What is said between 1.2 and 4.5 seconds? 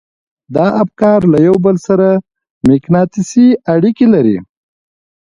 له يو بل سره مقناطيسي اړيکې لري.